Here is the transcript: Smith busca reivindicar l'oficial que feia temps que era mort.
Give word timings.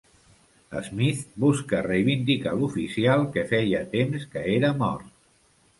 Smith 0.87 1.19
busca 1.43 1.83
reivindicar 1.89 2.55
l'oficial 2.63 3.27
que 3.37 3.45
feia 3.53 3.87
temps 3.95 4.29
que 4.35 4.49
era 4.57 4.75
mort. 4.85 5.19